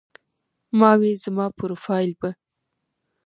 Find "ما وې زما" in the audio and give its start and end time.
0.79-1.45